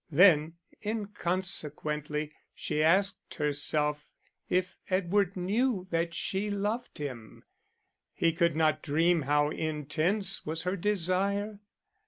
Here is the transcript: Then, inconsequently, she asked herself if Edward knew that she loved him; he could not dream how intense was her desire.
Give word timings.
Then, 0.09 0.55
inconsequently, 0.83 2.31
she 2.55 2.81
asked 2.81 3.35
herself 3.35 4.09
if 4.49 4.75
Edward 4.89 5.37
knew 5.37 5.85
that 5.91 6.15
she 6.15 6.49
loved 6.49 6.97
him; 6.97 7.43
he 8.15 8.33
could 8.33 8.55
not 8.55 8.81
dream 8.81 9.21
how 9.21 9.51
intense 9.51 10.43
was 10.43 10.63
her 10.63 10.75
desire. 10.75 11.59